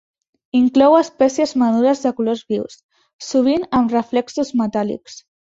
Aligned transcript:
Inclou 0.59 0.95
espècies 0.99 1.53
menudes 1.63 2.01
de 2.05 2.13
colors 2.21 2.41
vius, 2.55 2.79
sovint 3.27 3.69
amb 3.83 3.95
reflexos 3.99 4.53
metàl·lics. 4.65 5.21